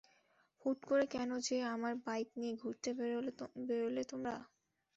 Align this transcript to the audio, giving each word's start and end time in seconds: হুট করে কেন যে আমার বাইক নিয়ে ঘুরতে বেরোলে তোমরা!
হুট 0.61 0.79
করে 0.85 1.05
কেন 1.15 1.29
যে 1.47 1.57
আমার 1.73 1.93
বাইক 2.05 2.29
নিয়ে 2.39 2.53
ঘুরতে 2.55 2.89
বেরোলে 3.67 4.03
তোমরা! 4.11 4.35